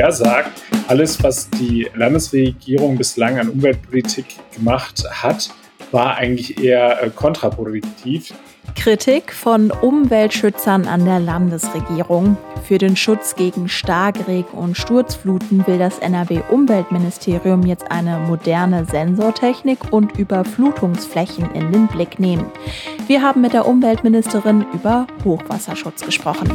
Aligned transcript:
Er 0.00 0.12
sagt, 0.12 0.62
alles, 0.88 1.22
was 1.22 1.50
die 1.50 1.86
Landesregierung 1.94 2.96
bislang 2.96 3.38
an 3.38 3.50
Umweltpolitik 3.50 4.24
gemacht 4.56 5.04
hat, 5.10 5.50
war 5.90 6.16
eigentlich 6.16 6.58
eher 6.58 7.02
äh, 7.02 7.10
kontraproduktiv. 7.10 8.32
Kritik 8.76 9.30
von 9.30 9.70
Umweltschützern 9.70 10.86
an 10.86 11.04
der 11.04 11.20
Landesregierung. 11.20 12.38
Für 12.66 12.78
den 12.78 12.96
Schutz 12.96 13.34
gegen 13.34 13.68
Starkregen 13.68 14.58
und 14.58 14.74
Sturzfluten 14.74 15.66
will 15.66 15.78
das 15.78 15.98
NRW-Umweltministerium 15.98 17.66
jetzt 17.66 17.90
eine 17.90 18.20
moderne 18.20 18.86
Sensortechnik 18.86 19.92
und 19.92 20.18
Überflutungsflächen 20.18 21.50
in 21.52 21.72
den 21.72 21.88
Blick 21.88 22.18
nehmen. 22.18 22.46
Wir 23.06 23.20
haben 23.20 23.42
mit 23.42 23.52
der 23.52 23.68
Umweltministerin 23.68 24.64
über 24.72 25.06
Hochwasserschutz 25.26 26.06
gesprochen. 26.06 26.50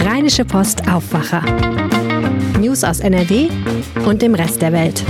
Rheinische 0.00 0.44
Post 0.44 0.86
Aufwacher. 0.90 1.42
News 2.70 2.84
aus 2.84 3.00
NRW 3.00 3.48
und 4.06 4.22
dem 4.22 4.36
Rest 4.36 4.62
der 4.62 4.72
Welt 4.72 5.04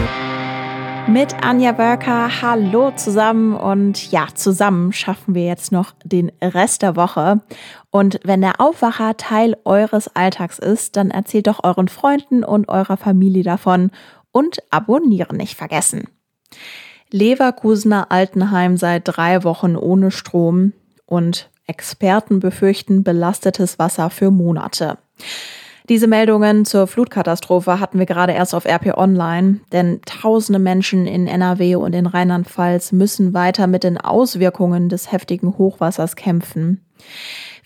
mit 1.09 1.45
Anja 1.45 1.77
Wörker. 1.77 2.41
Hallo 2.41 2.91
zusammen 2.93 3.55
und 3.55 4.11
ja, 4.11 4.29
zusammen 4.35 4.95
schaffen 4.95 5.35
wir 5.35 5.45
jetzt 5.45 5.71
noch 5.71 5.93
den 6.03 6.33
Rest 6.41 6.81
der 6.81 6.97
Woche. 6.97 7.43
Und 7.91 8.19
wenn 8.25 8.41
der 8.41 8.63
Aufwacher 8.63 9.19
Teil 9.19 9.59
eures 9.67 10.09
Alltags 10.17 10.59
ist, 10.59 10.97
dann 10.97 11.11
erzählt 11.11 11.49
doch 11.49 11.63
euren 11.63 11.89
Freunden 11.89 12.45
und 12.45 12.71
eurer 12.71 12.97
Familie 12.97 13.43
davon 13.43 13.91
und 14.33 14.63
abonnieren 14.71 15.37
nicht 15.37 15.59
vergessen. 15.59 16.05
Leverkusener 17.11 18.11
Altenheim 18.11 18.79
seit 18.79 19.03
drei 19.05 19.45
Wochen 19.45 19.77
ohne 19.77 20.11
Strom 20.11 20.73
und 21.05 21.51
Experten 21.67 22.41
befürchten 22.41 23.05
belastetes 23.05 23.79
Wasser 23.79 24.09
für 24.09 24.31
Monate. 24.31 24.97
Diese 25.91 26.07
Meldungen 26.07 26.65
zur 26.65 26.87
Flutkatastrophe 26.87 27.81
hatten 27.81 27.99
wir 27.99 28.07
gerade 28.07 28.33
erst 28.33 28.55
auf 28.55 28.65
RP 28.65 28.97
Online, 28.97 29.59
denn 29.73 30.01
tausende 30.07 30.61
Menschen 30.61 31.05
in 31.05 31.27
NRW 31.27 31.75
und 31.75 31.97
in 31.97 32.07
Rheinland-Pfalz 32.07 32.93
müssen 32.93 33.35
weiter 33.35 33.67
mit 33.67 33.83
den 33.83 33.99
Auswirkungen 33.99 34.89
des 34.89 35.11
heftigen 35.11 35.59
Hochwassers 35.59 36.15
kämpfen. 36.15 36.81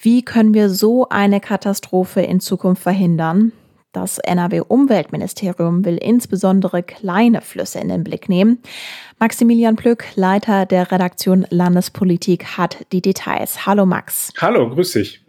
Wie 0.00 0.25
können 0.25 0.55
wir 0.55 0.70
so 0.70 1.06
eine 1.11 1.39
Katastrophe 1.39 2.22
in 2.22 2.41
Zukunft 2.41 2.83
verhindern? 2.83 3.53
Das 3.92 4.19
NRW-Umweltministerium 4.19 5.84
will 5.84 5.98
insbesondere 5.98 6.83
kleine 6.83 7.42
Flüsse 7.42 7.78
in 7.78 7.91
den 7.91 8.05
Blick 8.05 8.31
nehmen. 8.31 8.62
Maximilian 9.19 9.77
Plück, 9.77 10.06
Leiter 10.14 10.64
der 10.64 10.91
Redaktion 10.91 11.47
Landespolitik, 11.50 12.56
hat 12.56 12.86
die 12.91 13.03
Details. 13.03 13.66
Hallo 13.66 13.84
Max. 13.84 14.33
Hallo, 14.41 14.70
grüß 14.70 14.92
dich. 14.92 15.23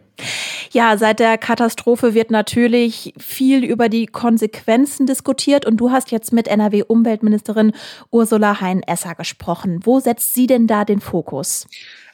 Ja, 0.72 0.98
seit 0.98 1.20
der 1.20 1.38
Katastrophe 1.38 2.14
wird 2.14 2.32
natürlich 2.32 3.14
viel 3.18 3.64
über 3.64 3.90
die 3.90 4.08
Konsequenzen 4.08 5.06
diskutiert 5.06 5.66
und 5.66 5.78
du 5.78 5.92
hast 5.92 6.12
jetzt 6.12 6.34
mit 6.34 6.48
NRW-Umweltministerin 6.48 7.72
Ursula 8.12 8.62
Hein-Esser 8.62 9.16
gesprochen. 9.16 9.80
Wo 9.84 10.00
setzt 10.00 10.34
sie 10.34 10.48
denn 10.48 10.68
da 10.68 10.86
den 10.86 11.00
Fokus? 11.00 11.68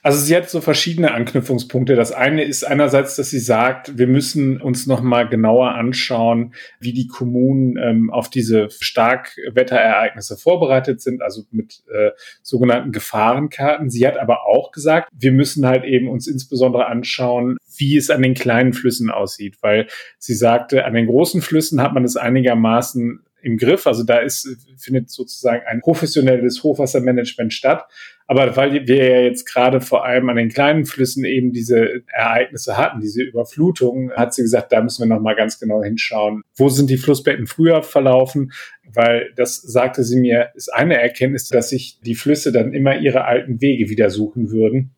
Also 0.04 0.20
sie 0.20 0.36
hat 0.36 0.50
so 0.50 0.62
verschiedene 0.62 1.14
Anknüpfungspunkte. 1.14 1.96
Das 1.96 2.12
eine 2.12 2.44
ist 2.44 2.64
einerseits, 2.64 3.16
dass 3.16 3.30
sie 3.30 3.40
sagt, 3.40 4.00
wir 4.00 4.08
müssen 4.08 4.60
uns 4.60 4.88
noch 4.88 5.02
mal 5.02 5.30
genauer 5.30 5.76
anschauen, 5.76 6.56
wie 6.80 6.92
die 6.92 7.08
Kommunen 7.08 7.78
ähm, 7.78 8.10
auf 8.10 8.30
diese 8.30 8.70
Starkwetterereignisse 8.72 10.38
vorbereitet 10.38 11.02
sind, 11.02 11.22
also 11.22 11.44
mit 11.52 11.84
äh, 11.94 12.12
sogenannten 12.42 12.92
Gefahrenkarten. 12.92 13.92
Sie 13.92 14.08
hat 14.08 14.18
aber 14.18 14.48
auch 14.48 14.72
gesagt, 14.72 15.10
wir 15.16 15.32
müssen 15.32 15.68
halt 15.68 15.84
eben 15.84 16.08
uns 16.08 16.28
insbesondere 16.28 16.88
anschauen, 16.88 17.58
wie 17.78 17.96
es 17.96 18.10
an 18.10 18.24
den 18.24 18.34
kleinen 18.34 18.74
Flüssen 18.74 19.12
aussieht, 19.12 19.58
weil 19.62 19.88
sie 20.18 20.34
sagte, 20.34 20.86
an 20.86 20.96
den 20.96 21.06
großen 21.06 21.44
Flüssen 21.44 21.80
hat 21.80 21.94
man 21.94 22.04
es 22.04 22.18
einigermaßen 22.18 23.22
im 23.42 23.58
Griff. 23.58 23.88
Also 23.88 24.04
da 24.04 24.20
ist, 24.20 24.48
findet 24.78 25.10
sozusagen 25.10 25.64
ein 25.68 25.82
professionelles 25.82 26.64
Hochwassermanagement 26.64 27.54
statt. 27.54 27.86
Aber 28.32 28.56
weil 28.56 28.88
wir 28.88 29.10
ja 29.10 29.20
jetzt 29.24 29.44
gerade 29.44 29.82
vor 29.82 30.06
allem 30.06 30.30
an 30.30 30.38
den 30.38 30.48
kleinen 30.48 30.86
Flüssen 30.86 31.26
eben 31.26 31.52
diese 31.52 32.02
Ereignisse 32.08 32.78
hatten, 32.78 33.02
diese 33.02 33.22
Überflutungen, 33.22 34.14
hat 34.14 34.34
sie 34.34 34.44
gesagt, 34.44 34.72
da 34.72 34.82
müssen 34.82 35.02
wir 35.02 35.14
nochmal 35.14 35.36
ganz 35.36 35.60
genau 35.60 35.84
hinschauen. 35.84 36.42
Wo 36.56 36.70
sind 36.70 36.90
die 36.90 36.96
Flussbetten 36.96 37.46
früher 37.46 37.84
verlaufen? 37.84 38.54
Weil 38.86 39.34
das 39.36 39.58
sagte 39.58 40.06
sie 40.06 40.18
mir, 40.18 40.48
ist 40.56 40.74
eine 40.74 40.98
Erkenntnis, 41.02 41.50
dass 41.50 41.72
sich 41.72 42.00
die 42.06 42.16
Flüsse 42.16 42.54
dann 42.54 42.72
immer 42.72 42.98
ihre 42.98 43.26
alten 43.26 43.60
Wege 43.60 43.90
wieder 43.90 44.10
suchen 44.10 44.50
würden. 44.50 44.92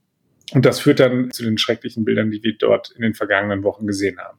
Und 0.53 0.63
das 0.67 0.79
führt 0.79 0.99
dann 0.99 1.31
zu 1.31 1.41
den 1.41 1.57
schrecklichen 1.57 2.05
Bildern, 2.05 2.29
die 2.29 2.43
wir 2.43 2.53
dort 2.59 2.91
in 2.95 3.01
den 3.01 3.15
vergangenen 3.15 3.63
Wochen 3.63 3.87
gesehen 3.87 4.19
haben. 4.19 4.37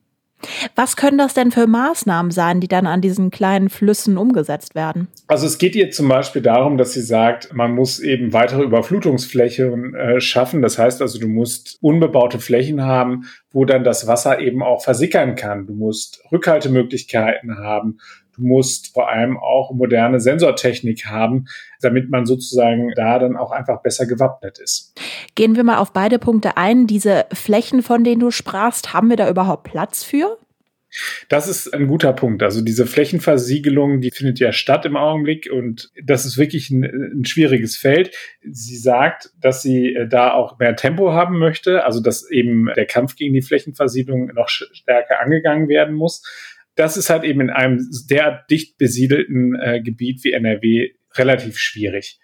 Was 0.75 0.97
können 0.97 1.19
das 1.19 1.34
denn 1.34 1.50
für 1.50 1.66
Maßnahmen 1.66 2.31
sein, 2.31 2.60
die 2.60 2.69
dann 2.69 2.87
an 2.87 3.00
diesen 3.00 3.31
kleinen 3.31 3.69
Flüssen 3.69 4.19
umgesetzt 4.19 4.75
werden? 4.75 5.09
Also 5.27 5.47
es 5.47 5.59
geht 5.59 5.75
ihr 5.77 5.91
zum 5.91 6.09
Beispiel 6.09 6.43
darum, 6.43 6.78
dass 6.78 6.93
sie 6.93 7.03
sagt, 7.03 7.53
man 7.53 7.75
muss 7.75 8.00
eben 8.00 8.32
weitere 8.32 8.62
Überflutungsflächen 8.62 9.94
äh, 9.94 10.21
schaffen. 10.21 10.62
Das 10.62 10.78
heißt 10.78 11.03
also, 11.03 11.19
du 11.19 11.28
musst 11.28 11.78
unbebaute 11.81 12.38
Flächen 12.38 12.82
haben, 12.82 13.25
wo 13.50 13.65
dann 13.65 13.84
das 13.84 14.06
Wasser 14.06 14.41
eben 14.41 14.62
auch 14.62 14.82
versickern 14.82 15.37
kann. 15.37 15.66
Du 15.66 15.75
musst 15.75 16.22
Rückhaltemöglichkeiten 16.32 17.59
haben. 17.59 17.99
Du 18.37 18.43
musst 18.43 18.93
vor 18.93 19.09
allem 19.09 19.37
auch 19.37 19.72
moderne 19.72 20.21
Sensortechnik 20.21 21.06
haben, 21.06 21.47
damit 21.81 22.11
man 22.11 22.27
sozusagen 22.27 22.93
da 22.97 23.19
dann 23.19 23.37
auch 23.37 23.53
einfach 23.53 23.83
besser 23.83 24.06
gewappnet 24.06 24.59
ist. 24.59 24.95
Gehen 25.34 25.56
wir 25.56 25.65
mal 25.65 25.78
auf 25.78 25.93
beide 25.93 26.19
Punkte 26.19 26.56
ein. 26.56 26.87
Diese 26.87 27.27
Flächen, 27.33 27.83
von 27.83 28.05
denen 28.05 28.21
du 28.21 28.31
sprachst, 28.31 28.93
haben 28.93 29.11
wir 29.11 29.17
da 29.17 29.28
überhaupt 29.28 29.65
Platz 29.65 30.05
für? 30.05 30.39
Das 31.28 31.49
ist 31.49 31.75
ein 31.75 31.89
guter 31.89 32.12
Punkt. 32.12 32.43
Also 32.43 32.61
diese 32.61 32.87
Flächenversiegelung, 32.87 34.00
die 34.00 34.11
findet 34.11 34.39
ja 34.39 34.53
statt 34.53 34.87
im 34.87 34.97
Augenblick 34.97 35.50
und 35.50 35.91
das 36.03 36.25
ist 36.25 36.39
wirklich 36.39 36.71
ein, 36.71 36.84
ein, 36.84 37.25
schwieriges 37.25 37.77
Feld. 37.77 38.15
Sie 38.49 38.77
sagt, 38.77 39.31
dass 39.41 39.62
sie 39.62 39.94
äh, 39.94 40.09
da 40.09 40.33
auch 40.33 40.59
mehr 40.59 40.77
Tempo 40.77 41.12
haben 41.12 41.39
möchte, 41.39 41.84
also 41.84 42.00
dass 42.00 42.31
eben 42.31 42.71
der 42.77 42.87
Kampf 42.87 43.17
gegen 43.17 43.34
die 43.34 43.43
Flächenversiegelung 43.43 44.27
noch 44.34 44.49
stärker 44.49 45.21
angegangen 45.21 45.69
werden 45.69 45.94
muss 45.94 46.23
das 46.75 46.97
ist 46.97 47.11
halt 47.11 47.25
eben 47.25 47.41
in 47.41 47.51
einem 47.51 47.81
der 48.11 48.45
dicht 48.51 48.79
besiedelten 48.79 49.55
äh, 49.61 49.81
Gebiet 49.81 50.25
wie 50.25 50.33
NRW 50.33 50.91
relativ 51.17 51.59
schwierig. 51.59 52.19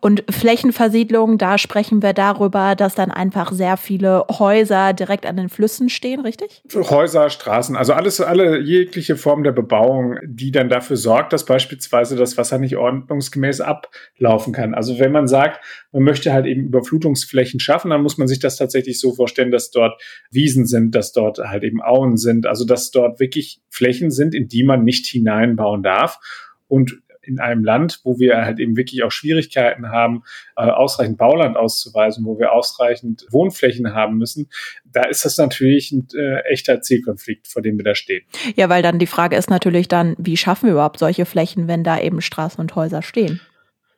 Und 0.00 0.24
Flächenversiedlung, 0.28 1.38
da 1.38 1.56
sprechen 1.56 2.02
wir 2.02 2.12
darüber, 2.12 2.74
dass 2.74 2.94
dann 2.94 3.10
einfach 3.10 3.52
sehr 3.52 3.76
viele 3.76 4.24
Häuser 4.28 4.92
direkt 4.92 5.24
an 5.24 5.36
den 5.36 5.48
Flüssen 5.48 5.88
stehen, 5.88 6.20
richtig? 6.20 6.62
Häuser, 6.74 7.30
Straßen, 7.30 7.76
also 7.76 7.92
alles, 7.92 8.20
alle 8.20 8.58
jegliche 8.58 9.16
Form 9.16 9.44
der 9.44 9.52
Bebauung, 9.52 10.18
die 10.24 10.50
dann 10.50 10.68
dafür 10.68 10.96
sorgt, 10.96 11.32
dass 11.32 11.44
beispielsweise 11.44 12.16
das 12.16 12.36
Wasser 12.36 12.58
nicht 12.58 12.76
ordnungsgemäß 12.76 13.60
ablaufen 13.60 14.52
kann. 14.52 14.74
Also 14.74 14.98
wenn 14.98 15.12
man 15.12 15.28
sagt, 15.28 15.64
man 15.92 16.02
möchte 16.02 16.32
halt 16.32 16.46
eben 16.46 16.64
Überflutungsflächen 16.64 17.60
schaffen, 17.60 17.90
dann 17.90 18.02
muss 18.02 18.18
man 18.18 18.26
sich 18.26 18.40
das 18.40 18.56
tatsächlich 18.56 18.98
so 18.98 19.14
vorstellen, 19.14 19.52
dass 19.52 19.70
dort 19.70 20.00
Wiesen 20.30 20.66
sind, 20.66 20.94
dass 20.94 21.12
dort 21.12 21.38
halt 21.38 21.62
eben 21.62 21.80
Auen 21.80 22.16
sind, 22.16 22.46
also 22.46 22.64
dass 22.64 22.90
dort 22.90 23.20
wirklich 23.20 23.60
Flächen 23.68 24.10
sind, 24.10 24.34
in 24.34 24.48
die 24.48 24.64
man 24.64 24.82
nicht 24.82 25.06
hineinbauen 25.06 25.82
darf. 25.82 26.18
Und 26.66 27.02
in 27.22 27.40
einem 27.40 27.64
Land, 27.64 28.00
wo 28.04 28.18
wir 28.18 28.44
halt 28.44 28.58
eben 28.58 28.76
wirklich 28.76 29.02
auch 29.02 29.10
Schwierigkeiten 29.10 29.90
haben, 29.90 30.24
äh, 30.56 30.62
ausreichend 30.62 31.18
Bauland 31.18 31.56
auszuweisen, 31.56 32.24
wo 32.24 32.38
wir 32.38 32.52
ausreichend 32.52 33.26
Wohnflächen 33.30 33.94
haben 33.94 34.18
müssen, 34.18 34.48
da 34.84 35.02
ist 35.02 35.24
das 35.24 35.38
natürlich 35.38 35.92
ein 35.92 36.08
äh, 36.14 36.40
echter 36.50 36.80
Zielkonflikt, 36.80 37.48
vor 37.48 37.62
dem 37.62 37.78
wir 37.78 37.84
da 37.84 37.94
stehen. 37.94 38.24
Ja, 38.56 38.68
weil 38.68 38.82
dann 38.82 38.98
die 38.98 39.06
Frage 39.06 39.36
ist 39.36 39.50
natürlich 39.50 39.88
dann, 39.88 40.14
wie 40.18 40.36
schaffen 40.36 40.66
wir 40.66 40.72
überhaupt 40.72 40.98
solche 40.98 41.24
Flächen, 41.24 41.68
wenn 41.68 41.84
da 41.84 42.00
eben 42.00 42.20
Straßen 42.20 42.60
und 42.60 42.74
Häuser 42.74 43.02
stehen? 43.02 43.40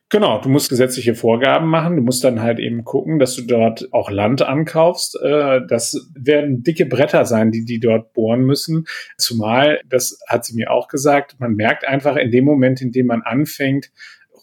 Genau, 0.09 0.39
du 0.39 0.49
musst 0.49 0.69
gesetzliche 0.69 1.15
Vorgaben 1.15 1.67
machen. 1.67 1.95
Du 1.95 2.03
musst 2.03 2.23
dann 2.23 2.41
halt 2.41 2.59
eben 2.59 2.83
gucken, 2.83 3.17
dass 3.17 3.35
du 3.35 3.41
dort 3.41 3.91
auch 3.91 4.11
Land 4.11 4.43
ankaufst. 4.43 5.19
Äh, 5.21 5.61
das 5.67 6.09
werden 6.13 6.61
dicke 6.61 6.85
Bretter 6.85 7.25
sein, 7.25 7.51
die 7.51 7.65
die 7.65 7.79
dort 7.79 8.13
bohren 8.13 8.45
müssen. 8.45 8.85
Zumal, 9.17 9.81
das 9.89 10.19
hat 10.27 10.45
sie 10.45 10.55
mir 10.55 10.69
auch 10.69 10.89
gesagt, 10.89 11.39
man 11.39 11.55
merkt 11.55 11.87
einfach 11.87 12.17
in 12.17 12.29
dem 12.29 12.45
Moment, 12.45 12.81
in 12.81 12.91
dem 12.91 13.07
man 13.07 13.23
anfängt, 13.23 13.91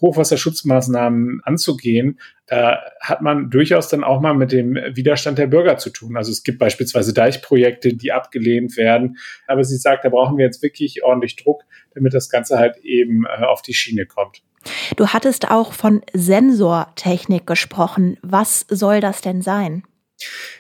Hochwasserschutzmaßnahmen 0.03 1.41
anzugehen, 1.45 2.19
da 2.47 2.83
hat 3.01 3.23
man 3.23 3.51
durchaus 3.51 3.89
dann 3.89 4.03
auch 4.03 4.21
mal 4.21 4.35
mit 4.35 4.51
dem 4.53 4.75
Widerstand 4.75 5.39
der 5.39 5.47
Bürger 5.47 5.79
zu 5.79 5.91
tun. 5.91 6.17
Also 6.17 6.33
es 6.33 6.43
gibt 6.43 6.59
beispielsweise 6.59 7.15
Deichprojekte, 7.15 7.95
die 7.95 8.13
abgelehnt 8.13 8.77
werden. 8.77 9.17
Aber 9.47 9.63
sie 9.63 9.77
sagt, 9.77 10.05
da 10.05 10.09
brauchen 10.09 10.37
wir 10.37 10.45
jetzt 10.45 10.63
wirklich 10.63 11.05
ordentlich 11.05 11.37
Druck, 11.37 11.63
damit 11.95 12.13
das 12.13 12.29
Ganze 12.29 12.59
halt 12.59 12.79
eben 12.79 13.25
äh, 13.25 13.45
auf 13.45 13.63
die 13.63 13.75
Schiene 13.75 14.05
kommt. 14.05 14.43
Du 14.97 15.09
hattest 15.09 15.51
auch 15.51 15.73
von 15.73 16.03
Sensortechnik 16.13 17.47
gesprochen. 17.47 18.19
Was 18.23 18.67
soll 18.69 19.01
das 19.01 19.21
denn 19.21 19.43
sein? 19.43 19.85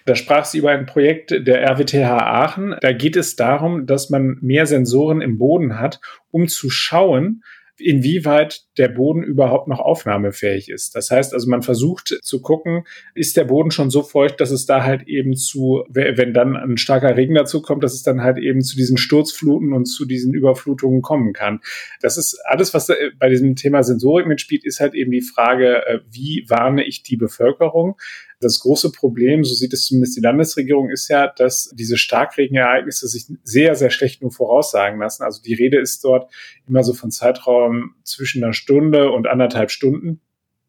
Da 0.06 0.14
sprach 0.16 0.44
sie 0.44 0.58
über 0.58 0.70
ein 0.70 0.86
Projekt 0.86 1.30
der 1.30 1.62
RWTH 1.62 2.10
Aachen. 2.10 2.74
Da 2.80 2.92
geht 2.92 3.16
es 3.16 3.36
darum, 3.36 3.86
dass 3.86 4.10
man 4.10 4.38
mehr 4.40 4.66
Sensoren 4.66 5.20
im 5.20 5.38
Boden 5.38 5.78
hat, 5.78 6.00
um 6.30 6.48
zu 6.48 6.70
schauen, 6.70 7.42
inwieweit 7.82 8.62
der 8.78 8.88
Boden 8.88 9.22
überhaupt 9.22 9.68
noch 9.68 9.80
aufnahmefähig 9.80 10.70
ist. 10.70 10.94
Das 10.94 11.10
heißt 11.10 11.34
also, 11.34 11.48
man 11.48 11.62
versucht 11.62 12.18
zu 12.22 12.40
gucken, 12.40 12.84
ist 13.14 13.36
der 13.36 13.44
Boden 13.44 13.70
schon 13.70 13.90
so 13.90 14.02
feucht, 14.02 14.40
dass 14.40 14.50
es 14.50 14.66
da 14.66 14.84
halt 14.84 15.08
eben 15.08 15.36
zu, 15.36 15.84
wenn 15.88 16.32
dann 16.32 16.56
ein 16.56 16.76
starker 16.76 17.16
Regen 17.16 17.34
dazu 17.34 17.62
kommt, 17.62 17.84
dass 17.84 17.94
es 17.94 18.02
dann 18.02 18.22
halt 18.22 18.38
eben 18.38 18.62
zu 18.62 18.76
diesen 18.76 18.96
Sturzfluten 18.96 19.72
und 19.72 19.86
zu 19.86 20.04
diesen 20.04 20.34
Überflutungen 20.34 21.02
kommen 21.02 21.32
kann. 21.32 21.60
Das 22.00 22.16
ist 22.16 22.38
alles, 22.44 22.72
was 22.74 22.90
bei 23.18 23.28
diesem 23.28 23.56
Thema 23.56 23.82
Sensorik 23.82 24.26
mitspielt, 24.26 24.64
ist 24.64 24.80
halt 24.80 24.94
eben 24.94 25.10
die 25.10 25.22
Frage, 25.22 25.86
äh, 25.86 26.00
wie 26.10 26.46
warne 26.48 26.84
ich 26.84 27.02
die 27.02 27.16
Bevölkerung? 27.16 27.96
Das 28.42 28.58
große 28.58 28.90
Problem, 28.90 29.44
so 29.44 29.54
sieht 29.54 29.72
es 29.72 29.86
zumindest 29.86 30.16
die 30.16 30.20
Landesregierung, 30.20 30.90
ist 30.90 31.08
ja, 31.08 31.28
dass 31.28 31.72
diese 31.74 31.96
Starkregenereignisse 31.96 33.06
sich 33.06 33.26
sehr, 33.44 33.76
sehr 33.76 33.90
schlecht 33.90 34.20
nur 34.20 34.32
voraussagen 34.32 34.98
lassen. 34.98 35.22
Also 35.22 35.40
die 35.40 35.54
Rede 35.54 35.78
ist 35.78 36.02
dort 36.02 36.30
immer 36.66 36.82
so 36.82 36.92
von 36.92 37.12
Zeitraum 37.12 37.94
zwischen 38.02 38.42
einer 38.42 38.52
Stunde 38.52 39.10
und 39.12 39.28
anderthalb 39.28 39.70
Stunden. 39.70 40.20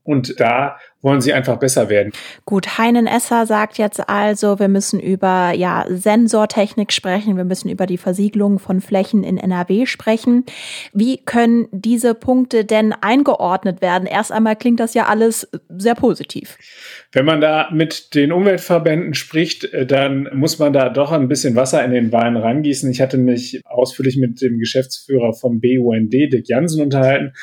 Und 0.04 0.40
da 0.40 0.78
wollen 1.02 1.22
sie 1.22 1.34
einfach 1.34 1.58
besser 1.58 1.90
werden. 1.90 2.12
Gut, 2.46 2.78
Heinen 2.78 3.08
Esser 3.08 3.46
sagt 3.46 3.78
jetzt 3.78 4.10
also, 4.10 4.60
wir 4.60 4.70
müssen 4.70 5.00
über 5.00 5.52
ja, 5.56 5.86
Sensortechnik 5.90 6.92
sprechen, 6.92 7.38
wir 7.38 7.44
müssen 7.44 7.70
über 7.70 7.86
die 7.86 7.98
Versiegelung 7.98 8.58
von 8.58 8.82
Flächen 8.82 9.24
in 9.24 9.38
NRW 9.38 9.86
sprechen. 9.86 10.46
Wie 10.94 11.18
können 11.18 11.68
diese 11.72 12.16
Punkte 12.16 12.66
denn 12.66 12.94
eingeordnet 12.94 13.82
werden? 13.82 14.06
Erst 14.06 14.32
einmal 14.32 14.56
klingt 14.56 14.80
das 14.80 14.94
ja 14.94 15.08
alles 15.08 15.50
sehr 15.70 15.96
positiv. 15.96 16.58
Wenn 17.12 17.26
man 17.26 17.42
da 17.42 17.70
mit 17.72 18.16
den 18.16 18.32
Umweltverbänden 18.32 19.14
spricht, 19.14 19.66
äh, 19.66 19.86
dann 19.86 20.30
muss 20.34 20.60
man 20.60 20.74
da 20.74 20.90
doch 20.90 21.12
ein 21.12 21.28
bisschen 21.28 21.56
Wasser 21.56 21.84
in 21.84 21.92
den 21.92 22.12
Wein 22.12 22.38
rangießen. 22.38 22.90
Ich 22.90 23.02
hatte 23.02 23.18
mich 23.18 23.62
ausführlich 23.66 24.18
mit 24.18 24.42
dem 24.42 24.58
Geschäftsführer 24.58 25.34
vom 25.34 25.60
BUND, 25.60 26.14
Dick 26.14 26.48
Jansen, 26.48 26.82
unterhalten. 26.82 27.34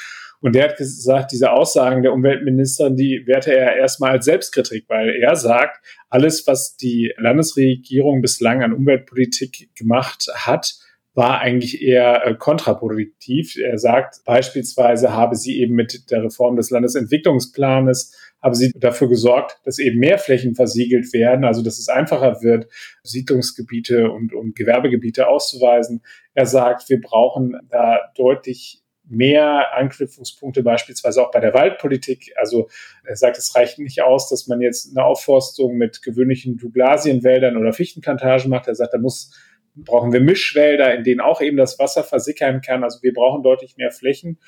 Und 0.41 0.55
der 0.55 0.65
hat 0.65 0.77
gesagt, 0.77 1.33
diese 1.33 1.53
Aussagen 1.53 2.03
der 2.03 2.13
Umweltminister, 2.13 2.91
die 2.91 3.25
werte 3.27 3.55
er 3.55 3.77
erstmal 3.77 4.13
als 4.13 4.25
Selbstkritik, 4.25 4.85
weil 4.89 5.11
er 5.11 5.37
sagt, 5.37 5.85
alles, 6.09 6.47
was 6.47 6.77
die 6.77 7.13
Landesregierung 7.19 8.23
bislang 8.23 8.63
an 8.63 8.73
Umweltpolitik 8.73 9.69
gemacht 9.75 10.29
hat, 10.35 10.75
war 11.13 11.41
eigentlich 11.41 11.83
eher 11.83 12.25
äh, 12.25 12.35
kontraproduktiv. 12.35 13.57
Er 13.57 13.79
sagt 13.79 14.25
beispielsweise, 14.25 15.13
habe 15.13 15.37
sie 15.37 15.61
eben 15.61 15.75
mit 15.75 16.11
der 16.11 16.23
Reform 16.23 16.57
des 16.57 16.71
Landesentwicklungsplanes 16.71 18.17
haben 18.43 18.55
sie 18.55 18.73
dafür 18.75 19.09
gesorgt, 19.09 19.59
dass 19.65 19.79
eben 19.79 19.99
mehr 19.99 20.19
Flächen 20.19 20.55
versiegelt 20.55 21.13
werden, 21.13 21.45
also 21.45 21.63
dass 21.63 21.79
es 21.79 21.89
einfacher 21.89 22.43
wird, 22.43 22.69
Siedlungsgebiete 23.03 24.11
und, 24.11 24.33
und 24.33 24.57
Gewerbegebiete 24.57 25.29
auszuweisen. 25.29 26.03
Er 26.33 26.47
sagt, 26.47 26.89
wir 26.89 27.01
brauchen 27.01 27.59
da 27.69 27.99
deutlich 28.17 28.83
mehr 29.11 29.75
Anknüpfungspunkte 29.77 30.63
beispielsweise 30.63 31.23
auch 31.23 31.31
bei 31.31 31.41
der 31.41 31.53
Waldpolitik. 31.53 32.33
Also 32.37 32.69
er 33.05 33.17
sagt, 33.17 33.39
es 33.39 33.55
reicht 33.55 33.79
nicht 33.79 34.03
aus, 34.03 34.29
dass 34.29 34.47
man 34.47 34.61
jetzt 34.61 34.97
eine 34.97 35.05
Aufforstung 35.05 35.77
mit 35.77 36.03
gewöhnlichen 36.03 36.57
Douglasienwäldern 36.57 37.57
oder 37.57 37.73
Fichtenplantagen 37.73 38.49
macht. 38.51 38.69
Er 38.69 38.75
sagt, 38.75 38.95
da 38.95 38.99
muss 38.99 39.33
brauchen 39.75 40.13
wir 40.13 40.21
Mischwälder, 40.21 40.95
in 40.95 41.05
denen 41.05 41.21
auch 41.21 41.41
eben 41.41 41.57
das 41.57 41.79
Wasser 41.79 42.05
versickern 42.05 42.61
kann. 42.61 42.85
Also 42.85 43.03
wir 43.03 43.13
brauchen 43.13 43.43
deutlich 43.43 43.77
mehr 43.77 43.91
Flächen. 43.91 44.39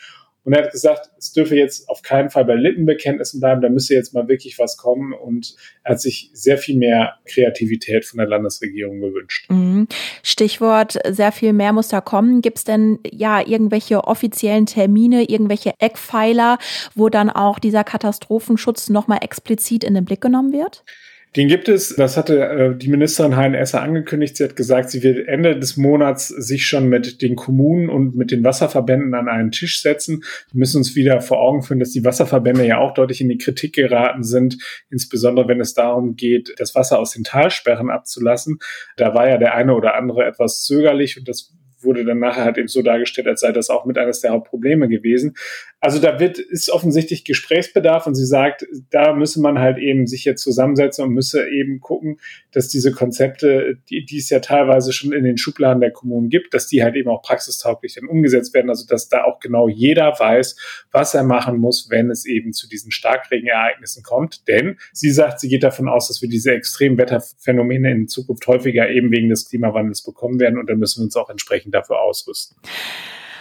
Und 0.44 0.54
er 0.54 0.64
hat 0.64 0.72
gesagt, 0.72 1.10
es 1.18 1.32
dürfe 1.32 1.56
jetzt 1.56 1.88
auf 1.88 2.02
keinen 2.02 2.30
Fall 2.30 2.44
bei 2.44 2.54
Lippenbekenntnissen 2.54 3.40
bleiben, 3.40 3.60
da 3.60 3.68
müsse 3.68 3.94
jetzt 3.94 4.12
mal 4.12 4.26
wirklich 4.26 4.58
was 4.58 4.76
kommen. 4.76 5.12
Und 5.12 5.54
er 5.84 5.92
hat 5.92 6.00
sich 6.00 6.30
sehr 6.32 6.58
viel 6.58 6.76
mehr 6.76 7.14
Kreativität 7.26 8.04
von 8.04 8.18
der 8.18 8.26
Landesregierung 8.26 9.00
gewünscht. 9.00 9.48
Mhm. 9.50 9.86
Stichwort, 10.22 10.98
sehr 11.08 11.30
viel 11.30 11.52
mehr 11.52 11.72
muss 11.72 11.88
da 11.88 12.00
kommen. 12.00 12.42
Gibt 12.42 12.58
es 12.58 12.64
denn 12.64 12.98
ja 13.04 13.40
irgendwelche 13.40 14.04
offiziellen 14.04 14.66
Termine, 14.66 15.24
irgendwelche 15.24 15.74
Eckpfeiler, 15.78 16.58
wo 16.94 17.08
dann 17.08 17.30
auch 17.30 17.60
dieser 17.60 17.84
Katastrophenschutz 17.84 18.88
nochmal 18.88 19.18
explizit 19.22 19.84
in 19.84 19.94
den 19.94 20.04
Blick 20.04 20.20
genommen 20.20 20.52
wird? 20.52 20.84
Den 21.34 21.48
gibt 21.48 21.68
es, 21.70 21.96
das 21.96 22.18
hatte 22.18 22.40
äh, 22.40 22.76
die 22.76 22.88
Ministerin 22.88 23.36
Hein 23.36 23.54
Esser 23.54 23.80
angekündigt. 23.80 24.36
Sie 24.36 24.44
hat 24.44 24.54
gesagt, 24.54 24.90
sie 24.90 25.02
wird 25.02 25.26
Ende 25.28 25.58
des 25.58 25.78
Monats 25.78 26.28
sich 26.28 26.66
schon 26.66 26.90
mit 26.90 27.22
den 27.22 27.36
Kommunen 27.36 27.88
und 27.88 28.14
mit 28.14 28.30
den 28.30 28.44
Wasserverbänden 28.44 29.14
an 29.14 29.28
einen 29.28 29.50
Tisch 29.50 29.80
setzen. 29.80 30.24
Wir 30.50 30.58
müssen 30.58 30.76
uns 30.78 30.94
wieder 30.94 31.22
vor 31.22 31.40
Augen 31.40 31.62
führen, 31.62 31.80
dass 31.80 31.90
die 31.90 32.04
Wasserverbände 32.04 32.66
ja 32.66 32.78
auch 32.78 32.92
deutlich 32.92 33.22
in 33.22 33.30
die 33.30 33.38
Kritik 33.38 33.74
geraten 33.74 34.24
sind, 34.24 34.58
insbesondere 34.90 35.48
wenn 35.48 35.60
es 35.60 35.72
darum 35.72 36.16
geht, 36.16 36.52
das 36.58 36.74
Wasser 36.74 36.98
aus 36.98 37.12
den 37.12 37.24
Talsperren 37.24 37.88
abzulassen. 37.88 38.58
Da 38.98 39.14
war 39.14 39.26
ja 39.26 39.38
der 39.38 39.54
eine 39.54 39.74
oder 39.74 39.94
andere 39.94 40.26
etwas 40.26 40.64
zögerlich 40.64 41.18
und 41.18 41.28
das 41.28 41.54
wurde 41.84 42.04
dann 42.04 42.18
nachher 42.18 42.44
halt 42.44 42.58
eben 42.58 42.68
so 42.68 42.82
dargestellt, 42.82 43.26
als 43.26 43.40
sei 43.40 43.52
das 43.52 43.70
auch 43.70 43.84
mit 43.84 43.98
eines 43.98 44.20
der 44.20 44.32
Hauptprobleme 44.32 44.88
gewesen. 44.88 45.34
Also 45.80 45.98
da 45.98 46.20
wird, 46.20 46.38
ist 46.38 46.70
offensichtlich 46.70 47.24
Gesprächsbedarf 47.24 48.06
und 48.06 48.14
sie 48.14 48.24
sagt, 48.24 48.66
da 48.90 49.14
müsse 49.14 49.40
man 49.40 49.58
halt 49.58 49.78
eben 49.78 50.06
sich 50.06 50.24
jetzt 50.24 50.42
zusammensetzen 50.42 51.04
und 51.04 51.12
müsse 51.12 51.48
eben 51.48 51.80
gucken, 51.80 52.20
dass 52.52 52.68
diese 52.68 52.92
Konzepte, 52.92 53.78
die, 53.90 54.04
die 54.04 54.18
es 54.18 54.30
ja 54.30 54.40
teilweise 54.40 54.92
schon 54.92 55.12
in 55.12 55.24
den 55.24 55.38
Schubladen 55.38 55.80
der 55.80 55.90
Kommunen 55.90 56.28
gibt, 56.28 56.54
dass 56.54 56.68
die 56.68 56.82
halt 56.82 56.94
eben 56.94 57.10
auch 57.10 57.22
praxistauglich 57.22 57.94
dann 57.94 58.08
umgesetzt 58.08 58.54
werden. 58.54 58.68
Also 58.70 58.86
dass 58.86 59.08
da 59.08 59.24
auch 59.24 59.40
genau 59.40 59.68
jeder 59.68 60.14
weiß, 60.16 60.56
was 60.92 61.14
er 61.14 61.24
machen 61.24 61.58
muss, 61.58 61.88
wenn 61.90 62.10
es 62.10 62.26
eben 62.26 62.52
zu 62.52 62.68
diesen 62.68 62.92
Starkregenereignissen 62.92 64.02
kommt. 64.02 64.46
Denn 64.46 64.76
sie 64.92 65.10
sagt, 65.10 65.40
sie 65.40 65.48
geht 65.48 65.64
davon 65.64 65.88
aus, 65.88 66.08
dass 66.08 66.22
wir 66.22 66.28
diese 66.28 66.52
Extremwetterphänomene 66.52 67.90
in 67.90 68.08
Zukunft 68.08 68.46
häufiger 68.46 68.88
eben 68.88 69.10
wegen 69.10 69.28
des 69.28 69.48
Klimawandels 69.48 70.02
bekommen 70.02 70.38
werden 70.38 70.58
und 70.58 70.70
dann 70.70 70.78
müssen 70.78 71.00
wir 71.00 71.04
uns 71.04 71.16
auch 71.16 71.30
entsprechend 71.30 71.71
dafür 71.72 72.00
ausrüsten. 72.00 72.56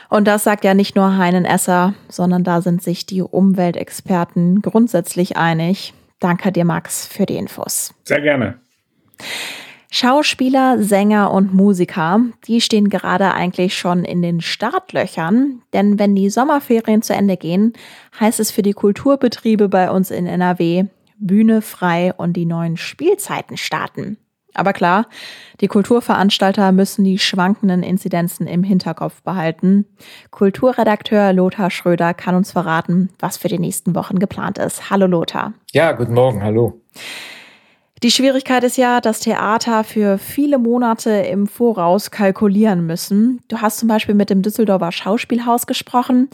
Und 0.09 0.27
das 0.27 0.43
sagt 0.43 0.65
ja 0.65 0.73
nicht 0.73 0.95
nur 0.95 1.17
Heinen 1.17 1.45
Esser, 1.45 1.93
sondern 2.09 2.43
da 2.43 2.61
sind 2.61 2.83
sich 2.83 3.05
die 3.05 3.21
Umweltexperten 3.21 4.61
grundsätzlich 4.61 5.37
einig. 5.37 5.93
Danke 6.19 6.51
dir, 6.51 6.65
Max, 6.65 7.07
für 7.07 7.25
die 7.25 7.37
Infos. 7.37 7.93
Sehr 8.03 8.21
gerne. 8.21 8.59
Schauspieler, 9.93 10.81
Sänger 10.81 11.31
und 11.31 11.53
Musiker, 11.53 12.21
die 12.47 12.61
stehen 12.61 12.89
gerade 12.89 13.33
eigentlich 13.33 13.77
schon 13.77 14.05
in 14.05 14.21
den 14.21 14.39
Startlöchern, 14.39 15.61
denn 15.73 15.99
wenn 15.99 16.15
die 16.15 16.29
Sommerferien 16.29 17.01
zu 17.01 17.13
Ende 17.13 17.35
gehen, 17.35 17.73
heißt 18.17 18.39
es 18.39 18.51
für 18.51 18.61
die 18.61 18.71
Kulturbetriebe 18.71 19.67
bei 19.67 19.91
uns 19.91 20.09
in 20.09 20.27
NRW 20.27 20.85
Bühne 21.17 21.61
frei 21.61 22.13
und 22.15 22.33
die 22.33 22.45
neuen 22.45 22.77
Spielzeiten 22.77 23.57
starten. 23.57 24.17
Aber 24.53 24.73
klar, 24.73 25.07
die 25.61 25.67
Kulturveranstalter 25.67 26.71
müssen 26.71 27.03
die 27.03 27.19
schwankenden 27.19 27.83
Inzidenzen 27.83 28.47
im 28.47 28.63
Hinterkopf 28.63 29.21
behalten. 29.21 29.85
Kulturredakteur 30.29 31.33
Lothar 31.33 31.71
Schröder 31.71 32.13
kann 32.13 32.35
uns 32.35 32.51
verraten, 32.51 33.09
was 33.19 33.37
für 33.37 33.47
die 33.47 33.59
nächsten 33.59 33.95
Wochen 33.95 34.19
geplant 34.19 34.57
ist. 34.57 34.89
Hallo 34.89 35.07
Lothar. 35.07 35.53
Ja, 35.71 35.91
guten 35.93 36.13
Morgen, 36.13 36.43
hallo. 36.43 36.81
Die 38.03 38.09
Schwierigkeit 38.09 38.63
ist 38.63 38.77
ja, 38.77 38.99
dass 38.99 39.19
Theater 39.19 39.83
für 39.83 40.17
viele 40.17 40.57
Monate 40.57 41.11
im 41.11 41.45
Voraus 41.45 42.09
kalkulieren 42.09 42.87
müssen. 42.87 43.41
Du 43.47 43.61
hast 43.61 43.77
zum 43.77 43.87
Beispiel 43.87 44.15
mit 44.15 44.31
dem 44.31 44.41
Düsseldorfer 44.41 44.91
Schauspielhaus 44.91 45.67
gesprochen. 45.67 46.27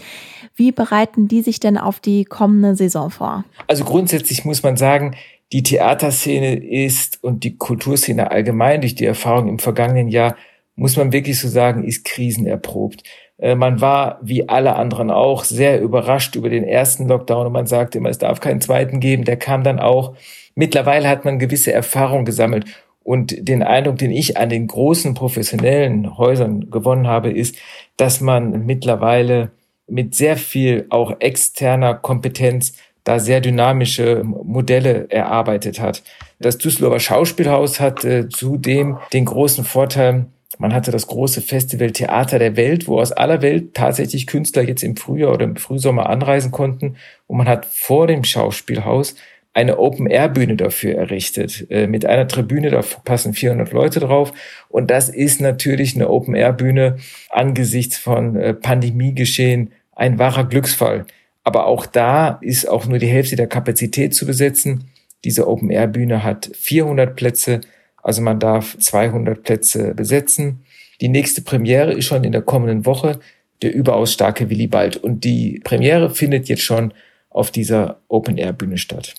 Wie 0.56 0.72
bereiten 0.72 1.28
die 1.28 1.42
sich 1.42 1.60
denn 1.60 1.78
auf 1.78 2.00
die 2.00 2.24
kommende 2.24 2.78
Saison 2.78 3.10
vor? 3.10 3.44
Also 3.68 3.84
grundsätzlich 3.84 4.46
muss 4.46 4.64
man 4.64 4.78
sagen, 4.78 5.18
die 5.54 5.64
Theaterszene 5.64 6.56
ist 6.56 7.24
und 7.24 7.44
die 7.44 7.58
Kulturszene 7.58 8.32
allgemein 8.32 8.82
durch 8.82 8.96
die 8.96 9.06
Erfahrung 9.06 9.48
im 9.48 9.60
vergangenen 9.60 10.10
Jahr, 10.10 10.36
muss 10.76 10.98
man 10.98 11.12
wirklich 11.12 11.40
so 11.40 11.48
sagen, 11.48 11.84
ist 11.84 12.06
krisenerprobt. 12.06 13.04
Äh, 13.38 13.56
man 13.56 13.82
war, 13.82 14.20
wie 14.22 14.48
alle 14.50 14.76
anderen 14.76 15.10
auch, 15.10 15.44
sehr 15.44 15.82
überrascht 15.82 16.36
über 16.36 16.50
den 16.50 16.64
ersten 16.64 17.08
Lockdown 17.08 17.48
und 17.48 17.54
man 17.54 17.68
sagte 17.68 17.98
immer, 17.98 18.10
es 18.10 18.18
darf 18.18 18.40
keinen 18.40 18.62
zweiten 18.62 19.00
geben. 19.00 19.24
Der 19.24 19.38
kam 19.38 19.64
dann 19.64 19.80
auch. 19.80 20.16
Mittlerweile 20.56 21.08
hat 21.08 21.24
man 21.24 21.40
gewisse 21.40 21.72
Erfahrung 21.72 22.26
gesammelt 22.26 22.66
und 23.08 23.48
den 23.48 23.64
Eindruck, 23.64 24.00
den 24.00 24.12
ich 24.12 24.36
an 24.36 24.50
den 24.50 24.68
großen 24.68 25.14
professionellen 25.14 26.18
Häusern 26.18 26.70
gewonnen 26.70 27.08
habe, 27.08 27.32
ist, 27.32 27.56
dass 27.96 28.20
man 28.20 28.66
mittlerweile 28.66 29.52
mit 29.88 30.14
sehr 30.14 30.36
viel 30.36 30.88
auch 30.90 31.16
externer 31.22 31.94
Kompetenz 31.94 32.74
da 33.08 33.20
sehr 33.20 33.40
dynamische 33.40 34.22
Modelle 34.26 35.10
erarbeitet 35.10 35.80
hat. 35.80 36.04
Das 36.40 36.58
Düsseldorfer 36.58 37.00
Schauspielhaus 37.00 37.80
hat 37.80 38.04
äh, 38.04 38.28
zudem 38.28 38.98
den 39.14 39.24
großen 39.24 39.64
Vorteil, 39.64 40.26
man 40.58 40.74
hatte 40.74 40.92
das 40.92 41.08
große 41.08 41.42
Festival 41.42 41.92
Theater 41.92 42.38
der 42.38 42.58
Welt, 42.58 42.88
wo 42.88 43.00
aus 43.00 43.14
aller 43.14 43.42
Welt 43.42 43.74
tatsächlich 43.74 44.28
Künstler 44.28 44.64
jetzt 44.64 44.84
im 44.84 44.98
Frühjahr 44.98 45.34
oder 45.34 45.46
im 45.46 45.56
Frühsommer 45.56 46.10
anreisen 46.10 46.52
konnten. 46.52 46.98
Und 47.28 47.38
man 47.38 47.48
hat 47.48 47.66
vor 47.66 48.08
dem 48.08 48.26
Schauspielhaus 48.26 49.16
eine 49.54 49.80
Open-Air-Bühne 49.80 50.58
dafür 50.58 50.96
errichtet. 50.96 51.66
Äh, 51.70 51.88
mit 51.88 52.06
einer 52.06 52.28
Tribüne, 52.28 52.72
da 52.72 52.82
passen 53.06 53.34
400 53.34 53.72
Leute 53.72 54.02
drauf. 54.02 54.34
Und 54.68 54.92
das 54.92 55.08
ist 55.08 55.40
natürlich 55.40 55.96
eine 55.96 56.10
Open-Air-Bühne 56.10 56.98
angesichts 57.30 57.98
von 57.98 58.36
äh, 58.36 58.54
Pandemiegeschehen 58.54 59.72
ein 59.96 60.20
wahrer 60.20 60.44
Glücksfall. 60.44 61.06
Aber 61.48 61.66
auch 61.68 61.86
da 61.86 62.40
ist 62.42 62.68
auch 62.68 62.88
nur 62.88 63.00
die 63.00 63.08
Hälfte 63.08 63.38
der 63.38 63.48
Kapazität 63.48 64.14
zu 64.14 64.26
besetzen. 64.26 64.90
Diese 65.24 65.48
Open-Air-Bühne 65.48 66.22
hat 66.22 66.52
400 66.54 67.16
Plätze, 67.16 67.62
also 68.04 68.22
man 68.22 68.38
darf 68.38 68.78
200 68.78 69.44
Plätze 69.44 69.94
besetzen. 69.94 70.66
Die 71.00 71.08
nächste 71.08 71.42
Premiere 71.42 71.94
ist 71.94 72.04
schon 72.04 72.26
in 72.26 72.34
der 72.34 72.42
kommenden 72.42 72.86
Woche. 72.86 73.22
der 73.62 73.74
überaus 73.74 74.12
starke 74.12 74.50
Willibald. 74.50 74.98
Und 74.98 75.24
die 75.24 75.62
Premiere 75.64 76.10
findet 76.10 76.50
jetzt 76.50 76.64
schon 76.64 76.94
auf 77.38 77.52
dieser 77.52 77.98
Open-Air-Bühne 78.08 78.78
statt. 78.78 79.14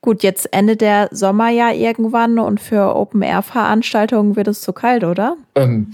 Gut, 0.00 0.22
jetzt 0.22 0.52
endet 0.52 0.80
der 0.80 1.08
Sommer 1.12 1.50
ja 1.50 1.70
irgendwann 1.70 2.38
und 2.38 2.60
für 2.60 2.96
Open-Air-Veranstaltungen 2.96 4.36
wird 4.36 4.48
es 4.48 4.62
zu 4.62 4.72
kalt, 4.72 5.04
oder? 5.04 5.36
Ähm, 5.54 5.92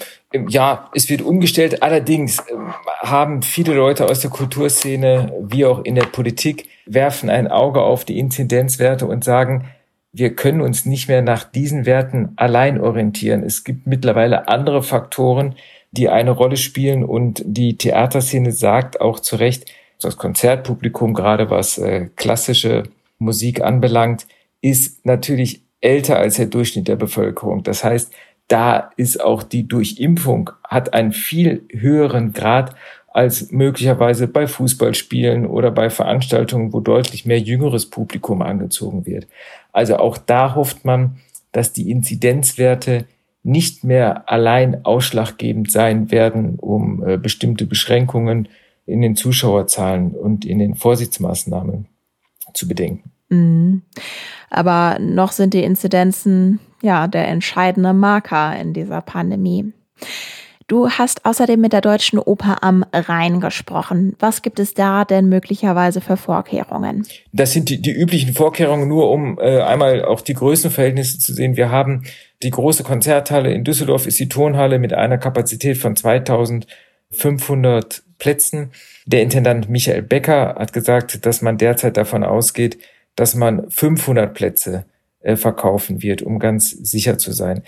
ja, 0.49 0.91
es 0.95 1.09
wird 1.09 1.23
umgestellt. 1.23 1.83
Allerdings 1.83 2.39
ähm, 2.51 2.73
haben 3.01 3.43
viele 3.43 3.75
Leute 3.75 4.09
aus 4.09 4.21
der 4.21 4.31
Kulturszene 4.31 5.33
wie 5.43 5.65
auch 5.65 5.85
in 5.85 5.95
der 5.95 6.07
Politik 6.07 6.69
werfen 6.87 7.31
ein 7.31 7.49
Auge 7.49 7.83
auf 7.83 8.05
die 8.05 8.19
Inzidenzwerte 8.19 9.07
und 9.07 9.25
sagen, 9.25 9.71
wir 10.13 10.37
können 10.37 10.61
uns 10.61 10.87
nicht 10.87 11.09
mehr 11.09 11.23
nach 11.23 11.43
diesen 11.43 11.87
Werten 11.87 12.35
allein 12.37 12.81
orientieren. 12.81 13.43
Es 13.43 13.65
gibt 13.65 13.87
mittlerweile 13.87 14.49
andere 14.49 14.83
Faktoren, 14.83 15.57
die 15.91 16.09
eine 16.09 16.31
Rolle 16.31 16.57
spielen 16.57 17.05
und 17.05 17.43
die 17.45 17.77
Theaterszene 17.77 18.53
sagt 18.53 19.01
auch 19.01 19.19
zu 19.21 19.37
Recht, 19.37 19.67
das 20.05 20.17
Konzertpublikum, 20.17 21.15
gerade 21.15 21.51
was 21.51 21.79
äh, 21.79 22.09
klassische 22.17 22.85
Musik 23.19 23.63
anbelangt, 23.63 24.27
ist 24.61 25.05
natürlich 25.05 25.63
älter 25.81 26.19
als 26.19 26.37
der 26.37 26.47
Durchschnitt 26.47 26.89
der 26.89 26.97
Bevölkerung. 26.97 27.63
Das 27.63 27.85
heißt, 27.85 28.13
da 28.49 28.91
ist 28.97 29.23
auch 29.23 29.43
die 29.43 29.67
Durchimpfung 29.67 30.51
hat 30.65 30.95
einen 30.95 31.13
viel 31.13 31.67
höheren 31.71 32.33
Grad 32.33 32.75
als 33.09 33.53
möglicherweise 33.53 34.27
bei 34.27 34.47
Fußballspielen 34.47 35.47
oder 35.47 35.71
bei 35.71 35.89
Veranstaltungen, 35.89 36.73
wo 36.73 36.81
deutlich 36.81 37.25
mehr 37.25 37.39
jüngeres 37.39 37.87
Publikum 37.87 38.43
angezogen 38.43 39.07
wird. 39.07 39.29
Also 39.73 39.97
auch 39.97 40.19
da 40.19 40.55
hofft 40.57 40.85
man, 40.85 41.17
dass 41.53 41.73
die 41.73 41.91
Inzidenzwerte 41.91 43.07
nicht 43.45 43.85
mehr 43.85 44.29
allein 44.29 44.85
ausschlaggebend 44.85 45.71
sein 45.71 46.11
werden, 46.11 46.57
um 46.59 47.07
äh, 47.07 47.17
bestimmte 47.17 47.67
Beschränkungen 47.67 48.49
in 48.87 49.01
den 49.01 49.17
Zuschauerzahlen 49.17 50.15
und 50.15 50.45
in 50.45 50.59
den 50.59 50.75
Vorsichtsmaßnahmen 50.75 51.87
zu 52.53 52.69
bedenken. 52.69 53.11
Mhm. 53.29 53.83
Aber 54.51 54.99
noch 55.01 55.33
sind 55.33 55.55
die 55.55 55.65
Inzidenzen 55.65 56.61
ja 56.83 57.09
der 57.09 57.29
entscheidende 57.29 57.93
Marker 57.93 58.57
in 58.59 58.73
dieser 58.73 59.01
Pandemie. 59.01 59.73
Du 60.67 60.89
hast 60.89 61.27
außerdem 61.27 61.61
mit 61.61 61.75
der 61.75 61.83
Deutschen 61.83 62.19
Oper 62.19 62.63
am 62.63 62.87
Rhein 62.91 63.39
gesprochen. 63.41 64.17
Was 64.19 64.41
gibt 64.41 64.59
es 64.59 64.73
da 64.73 65.05
denn 65.05 65.29
möglicherweise 65.29 66.01
für 66.01 66.17
Vorkehrungen? 66.17 67.07
Das 67.33 67.53
sind 67.53 67.69
die, 67.69 67.83
die 67.83 67.93
üblichen 67.93 68.33
Vorkehrungen, 68.33 68.89
nur 68.89 69.11
um 69.11 69.39
äh, 69.39 69.61
einmal 69.61 70.07
auch 70.07 70.23
die 70.23 70.33
Größenverhältnisse 70.33 71.19
zu 71.19 71.35
sehen. 71.35 71.59
Wir 71.59 71.71
haben 71.71 72.05
die 72.43 72.49
große 72.49 72.83
Konzerthalle 72.83 73.53
in 73.53 73.65
Düsseldorf, 73.65 74.07
ist 74.07 74.19
die 74.19 74.31
Tonhalle 74.31 74.79
mit 74.79 74.95
einer 74.95 75.19
Kapazität 75.19 75.77
von 75.77 75.97
2500 75.97 78.04
Plätzen. 78.19 78.71
Der 79.07 79.23
Intendant 79.23 79.69
Michael 79.69 80.03
Becker 80.03 80.57
hat 80.59 80.73
gesagt, 80.73 81.25
dass 81.27 81.43
man 81.43 81.59
derzeit 81.59 81.97
davon 81.97 82.25
ausgeht, 82.25 82.79
dass 83.17 83.35
man 83.35 83.71
500 83.71 84.35
Plätze 84.35 84.87
äh, 85.21 85.37
verkaufen 85.37 86.03
wird, 86.03 86.23
um 86.23 86.39
ganz 86.39 86.71
sicher 86.71 87.19
zu 87.19 87.33
sein. 87.33 87.63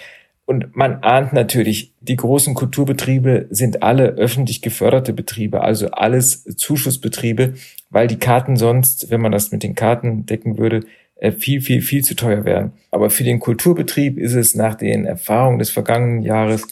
Und 0.44 0.76
man 0.76 1.02
ahnt 1.02 1.32
natürlich, 1.32 1.92
die 2.00 2.16
großen 2.16 2.54
Kulturbetriebe 2.54 3.46
sind 3.50 3.82
alle 3.82 4.10
öffentlich 4.10 4.62
geförderte 4.62 5.12
Betriebe, 5.12 5.60
also 5.60 5.90
alles 5.90 6.44
Zuschussbetriebe, 6.44 7.54
weil 7.90 8.06
die 8.06 8.18
Karten 8.18 8.56
sonst, 8.56 9.10
wenn 9.10 9.20
man 9.20 9.32
das 9.32 9.50
mit 9.50 9.64
den 9.64 9.74
Karten 9.74 10.24
decken 10.24 10.56
würde, 10.56 10.84
äh, 11.16 11.32
viel, 11.32 11.60
viel, 11.60 11.82
viel 11.82 12.04
zu 12.04 12.14
teuer 12.14 12.44
wären. 12.44 12.72
Aber 12.92 13.10
für 13.10 13.24
den 13.24 13.40
Kulturbetrieb 13.40 14.18
ist 14.18 14.34
es 14.34 14.54
nach 14.54 14.76
den 14.76 15.04
Erfahrungen 15.04 15.58
des 15.58 15.70
vergangenen 15.70 16.22
Jahres 16.22 16.66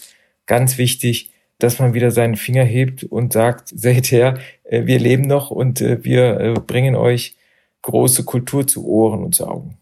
ganz 0.45 0.77
wichtig, 0.77 1.31
dass 1.59 1.79
man 1.79 1.93
wieder 1.93 2.11
seinen 2.11 2.35
Finger 2.35 2.63
hebt 2.63 3.03
und 3.03 3.33
sagt, 3.33 3.69
seht 3.73 4.11
her, 4.11 4.37
äh, 4.63 4.85
wir 4.85 4.99
leben 4.99 5.23
noch 5.23 5.51
und 5.51 5.81
äh, 5.81 6.03
wir 6.03 6.55
bringen 6.67 6.95
euch 6.95 7.35
große 7.81 8.23
Kultur 8.23 8.65
zu 8.65 8.85
Ohren 8.87 9.23
und 9.23 9.35
zu 9.35 9.47
Augen. 9.47 9.77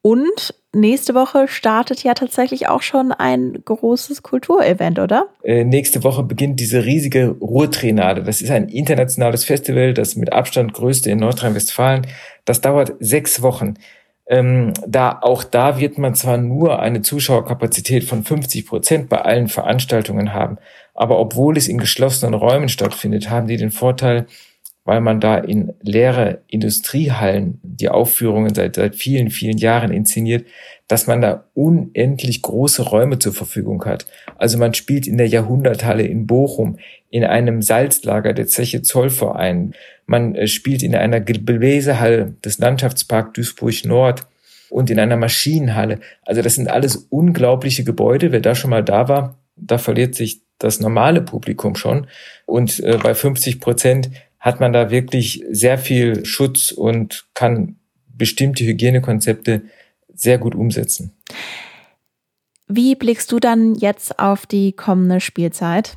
Und 0.00 0.54
nächste 0.72 1.14
Woche 1.14 1.48
startet 1.48 2.02
ja 2.02 2.14
tatsächlich 2.14 2.68
auch 2.68 2.82
schon 2.82 3.12
ein 3.12 3.58
großes 3.64 4.22
Kulturevent, 4.22 4.98
oder? 4.98 5.28
Äh, 5.42 5.64
nächste 5.64 6.04
Woche 6.04 6.22
beginnt 6.22 6.60
diese 6.60 6.84
riesige 6.84 7.28
Ruhrtriennale. 7.28 8.22
Das 8.22 8.40
ist 8.40 8.50
ein 8.50 8.68
internationales 8.68 9.44
Festival, 9.44 9.92
das 9.92 10.16
mit 10.16 10.32
Abstand 10.32 10.72
größte 10.72 11.10
in 11.10 11.18
Nordrhein-Westfalen. 11.18 12.06
Das 12.44 12.60
dauert 12.60 12.94
sechs 13.00 13.42
Wochen. 13.42 13.74
Ähm, 14.28 14.74
da 14.86 15.18
auch 15.22 15.42
da 15.42 15.80
wird 15.80 15.96
man 15.96 16.14
zwar 16.14 16.36
nur 16.36 16.80
eine 16.80 17.00
Zuschauerkapazität 17.00 18.04
von 18.04 18.24
50 18.24 18.66
Prozent 18.66 19.08
bei 19.08 19.22
allen 19.22 19.48
Veranstaltungen 19.48 20.34
haben, 20.34 20.58
aber 20.98 21.20
obwohl 21.20 21.56
es 21.56 21.68
in 21.68 21.78
geschlossenen 21.78 22.34
Räumen 22.34 22.68
stattfindet, 22.68 23.30
haben 23.30 23.46
die 23.46 23.56
den 23.56 23.70
Vorteil, 23.70 24.26
weil 24.84 25.00
man 25.00 25.20
da 25.20 25.38
in 25.38 25.72
leere 25.80 26.42
Industriehallen 26.48 27.60
die 27.62 27.88
Aufführungen 27.88 28.52
seit, 28.52 28.74
seit 28.74 28.96
vielen, 28.96 29.30
vielen 29.30 29.58
Jahren 29.58 29.92
inszeniert, 29.92 30.44
dass 30.88 31.06
man 31.06 31.20
da 31.20 31.44
unendlich 31.54 32.42
große 32.42 32.82
Räume 32.82 33.20
zur 33.20 33.32
Verfügung 33.32 33.84
hat. 33.84 34.08
Also 34.38 34.58
man 34.58 34.74
spielt 34.74 35.06
in 35.06 35.18
der 35.18 35.28
Jahrhunderthalle 35.28 36.02
in 36.02 36.26
Bochum, 36.26 36.78
in 37.10 37.22
einem 37.22 37.62
Salzlager 37.62 38.32
der 38.32 38.48
Zeche 38.48 38.82
Zollverein. 38.82 39.74
Man 40.06 40.34
äh, 40.34 40.48
spielt 40.48 40.82
in 40.82 40.96
einer 40.96 41.20
Gebläsehalle 41.20 42.34
des 42.44 42.58
Landschaftspark 42.58 43.34
Duisburg 43.34 43.84
Nord 43.84 44.26
und 44.68 44.90
in 44.90 44.98
einer 44.98 45.16
Maschinenhalle. 45.16 46.00
Also 46.22 46.42
das 46.42 46.56
sind 46.56 46.68
alles 46.68 46.96
unglaubliche 47.08 47.84
Gebäude. 47.84 48.32
Wer 48.32 48.40
da 48.40 48.56
schon 48.56 48.70
mal 48.70 48.82
da 48.82 49.08
war, 49.08 49.38
da 49.54 49.78
verliert 49.78 50.16
sich 50.16 50.47
das 50.58 50.80
normale 50.80 51.22
Publikum 51.22 51.76
schon. 51.76 52.06
Und 52.46 52.80
äh, 52.80 52.98
bei 53.02 53.14
50 53.14 53.60
Prozent 53.60 54.10
hat 54.38 54.60
man 54.60 54.72
da 54.72 54.90
wirklich 54.90 55.44
sehr 55.50 55.78
viel 55.78 56.24
Schutz 56.24 56.70
und 56.70 57.26
kann 57.34 57.76
bestimmte 58.08 58.64
Hygienekonzepte 58.64 59.62
sehr 60.14 60.38
gut 60.38 60.54
umsetzen. 60.54 61.12
Wie 62.66 62.94
blickst 62.94 63.32
du 63.32 63.38
dann 63.38 63.74
jetzt 63.74 64.18
auf 64.18 64.46
die 64.46 64.72
kommende 64.72 65.20
Spielzeit? 65.20 65.96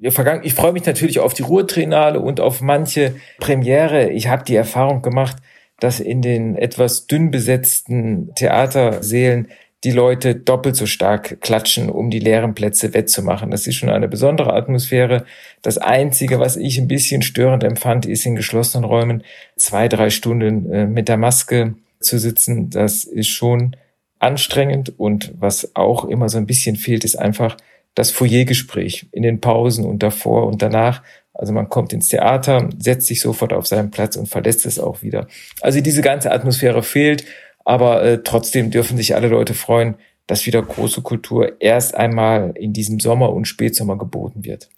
Ich 0.00 0.14
freue 0.14 0.72
mich 0.72 0.84
natürlich 0.84 1.20
auf 1.20 1.34
die 1.34 1.42
Ruhrtriennale 1.42 2.20
und 2.20 2.40
auf 2.40 2.60
manche 2.60 3.16
Premiere. 3.38 4.10
Ich 4.10 4.28
habe 4.28 4.44
die 4.44 4.54
Erfahrung 4.54 5.02
gemacht, 5.02 5.36
dass 5.80 6.00
in 6.00 6.22
den 6.22 6.56
etwas 6.56 7.06
dünn 7.06 7.30
besetzten 7.30 8.34
Theatersälen 8.34 9.48
die 9.86 9.92
Leute 9.92 10.34
doppelt 10.34 10.74
so 10.74 10.84
stark 10.84 11.40
klatschen, 11.40 11.90
um 11.90 12.10
die 12.10 12.18
leeren 12.18 12.56
Plätze 12.56 12.92
wettzumachen. 12.92 13.52
Das 13.52 13.68
ist 13.68 13.76
schon 13.76 13.88
eine 13.88 14.08
besondere 14.08 14.52
Atmosphäre. 14.52 15.24
Das 15.62 15.78
Einzige, 15.78 16.40
was 16.40 16.56
ich 16.56 16.76
ein 16.78 16.88
bisschen 16.88 17.22
störend 17.22 17.62
empfand, 17.62 18.04
ist 18.04 18.26
in 18.26 18.34
geschlossenen 18.34 18.84
Räumen 18.84 19.22
zwei, 19.54 19.86
drei 19.86 20.10
Stunden 20.10 20.72
äh, 20.72 20.86
mit 20.88 21.06
der 21.06 21.18
Maske 21.18 21.76
zu 22.00 22.18
sitzen. 22.18 22.68
Das 22.68 23.04
ist 23.04 23.28
schon 23.28 23.76
anstrengend 24.18 24.92
und 24.98 25.32
was 25.38 25.76
auch 25.76 26.04
immer 26.04 26.28
so 26.28 26.38
ein 26.38 26.46
bisschen 26.46 26.74
fehlt, 26.74 27.04
ist 27.04 27.16
einfach 27.16 27.56
das 27.94 28.10
Foyergespräch 28.10 29.06
in 29.12 29.22
den 29.22 29.40
Pausen 29.40 29.84
und 29.84 30.02
davor 30.02 30.48
und 30.48 30.62
danach. 30.62 31.04
Also 31.32 31.52
man 31.52 31.68
kommt 31.68 31.92
ins 31.92 32.08
Theater, 32.08 32.70
setzt 32.76 33.06
sich 33.06 33.20
sofort 33.20 33.52
auf 33.52 33.68
seinen 33.68 33.92
Platz 33.92 34.16
und 34.16 34.26
verlässt 34.26 34.66
es 34.66 34.80
auch 34.80 35.02
wieder. 35.02 35.28
Also 35.60 35.80
diese 35.80 36.02
ganze 36.02 36.32
Atmosphäre 36.32 36.82
fehlt 36.82 37.24
aber 37.66 38.02
äh, 38.04 38.22
trotzdem 38.22 38.70
dürfen 38.70 38.96
sich 38.96 39.14
alle 39.14 39.28
Leute 39.28 39.52
freuen, 39.52 39.96
dass 40.28 40.46
wieder 40.46 40.62
große 40.62 41.02
Kultur 41.02 41.60
erst 41.60 41.94
einmal 41.94 42.52
in 42.54 42.72
diesem 42.72 43.00
Sommer 43.00 43.32
und 43.32 43.46
Spätsommer 43.46 43.98
geboten 43.98 44.44
wird. 44.44 44.70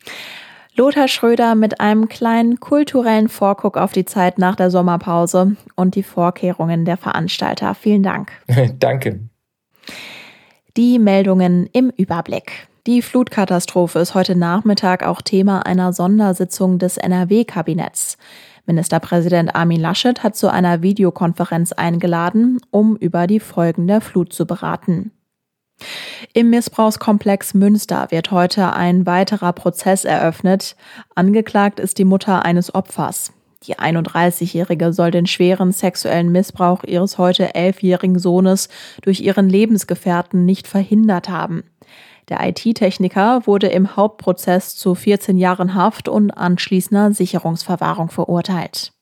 Lothar 0.74 1.06
Schröder 1.06 1.54
mit 1.54 1.80
einem 1.80 2.08
kleinen 2.08 2.60
kulturellen 2.60 3.28
Vorguck 3.28 3.76
auf 3.76 3.92
die 3.92 4.04
Zeit 4.04 4.38
nach 4.38 4.56
der 4.56 4.70
Sommerpause 4.70 5.56
und 5.74 5.96
die 5.96 6.02
Vorkehrungen 6.02 6.84
der 6.84 6.96
Veranstalter. 6.96 7.74
Vielen 7.74 8.02
Dank. 8.02 8.32
Danke. 8.78 9.20
Die 10.76 10.98
Meldungen 10.98 11.68
im 11.72 11.90
Überblick. 11.90 12.68
Die 12.86 13.02
Flutkatastrophe 13.02 13.98
ist 13.98 14.14
heute 14.14 14.34
Nachmittag 14.34 15.04
auch 15.04 15.20
Thema 15.20 15.66
einer 15.66 15.92
Sondersitzung 15.92 16.78
des 16.78 16.96
NRW-Kabinetts. 16.96 18.16
Ministerpräsident 18.68 19.56
Armin 19.56 19.80
Laschet 19.80 20.22
hat 20.22 20.36
zu 20.36 20.52
einer 20.52 20.82
Videokonferenz 20.82 21.72
eingeladen, 21.72 22.60
um 22.70 22.96
über 22.96 23.26
die 23.26 23.40
Folgen 23.40 23.88
der 23.88 24.00
Flut 24.00 24.32
zu 24.32 24.46
beraten. 24.46 25.10
Im 26.34 26.50
Missbrauchskomplex 26.50 27.54
Münster 27.54 28.06
wird 28.10 28.30
heute 28.30 28.72
ein 28.74 29.06
weiterer 29.06 29.52
Prozess 29.52 30.04
eröffnet. 30.04 30.76
Angeklagt 31.14 31.80
ist 31.80 31.98
die 31.98 32.04
Mutter 32.04 32.44
eines 32.44 32.74
Opfers. 32.74 33.32
Die 33.64 33.76
31-Jährige 33.76 34.92
soll 34.92 35.10
den 35.10 35.26
schweren 35.26 35.72
sexuellen 35.72 36.30
Missbrauch 36.30 36.84
ihres 36.84 37.18
heute 37.18 37.54
elfjährigen 37.54 38.18
Sohnes 38.18 38.68
durch 39.02 39.20
ihren 39.20 39.48
Lebensgefährten 39.48 40.44
nicht 40.44 40.68
verhindert 40.68 41.28
haben. 41.28 41.64
Der 42.28 42.46
IT-Techniker 42.46 43.46
wurde 43.46 43.68
im 43.68 43.96
Hauptprozess 43.96 44.76
zu 44.76 44.94
14 44.94 45.38
Jahren 45.38 45.74
Haft 45.74 46.08
und 46.08 46.30
anschließender 46.30 47.12
Sicherungsverwahrung 47.12 48.10
verurteilt. 48.10 48.92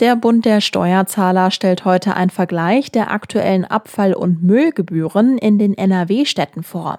Der 0.00 0.16
Bund 0.16 0.44
der 0.44 0.60
Steuerzahler 0.60 1.52
stellt 1.52 1.84
heute 1.84 2.14
einen 2.16 2.30
Vergleich 2.30 2.90
der 2.90 3.12
aktuellen 3.12 3.64
Abfall- 3.64 4.14
und 4.14 4.42
Müllgebühren 4.42 5.38
in 5.38 5.58
den 5.58 5.74
NRW-Städten 5.74 6.64
vor. 6.64 6.98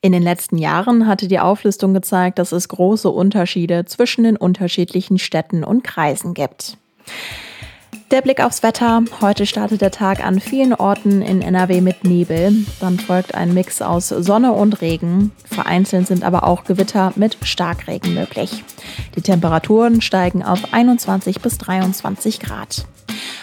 In 0.00 0.12
den 0.12 0.22
letzten 0.22 0.56
Jahren 0.56 1.06
hatte 1.06 1.28
die 1.28 1.38
Auflistung 1.38 1.92
gezeigt, 1.92 2.38
dass 2.38 2.52
es 2.52 2.68
große 2.68 3.10
Unterschiede 3.10 3.84
zwischen 3.84 4.24
den 4.24 4.36
unterschiedlichen 4.36 5.18
Städten 5.18 5.64
und 5.64 5.84
Kreisen 5.84 6.32
gibt. 6.32 6.78
Der 8.10 8.22
Blick 8.22 8.42
aufs 8.42 8.64
Wetter. 8.64 9.04
Heute 9.20 9.46
startet 9.46 9.82
der 9.82 9.92
Tag 9.92 10.26
an 10.26 10.40
vielen 10.40 10.74
Orten 10.74 11.22
in 11.22 11.42
NRW 11.42 11.80
mit 11.80 12.02
Nebel. 12.02 12.66
Dann 12.80 12.98
folgt 12.98 13.36
ein 13.36 13.54
Mix 13.54 13.80
aus 13.80 14.08
Sonne 14.08 14.50
und 14.50 14.80
Regen. 14.80 15.30
Vereinzelt 15.44 16.08
sind 16.08 16.24
aber 16.24 16.42
auch 16.42 16.64
Gewitter 16.64 17.12
mit 17.14 17.36
Starkregen 17.42 18.14
möglich. 18.14 18.64
Die 19.14 19.22
Temperaturen 19.22 20.00
steigen 20.00 20.42
auf 20.42 20.72
21 20.72 21.40
bis 21.40 21.58
23 21.58 22.40
Grad. 22.40 22.84